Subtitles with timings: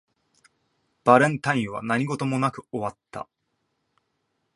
[1.03, 3.27] バレンタインは何事もなく終わった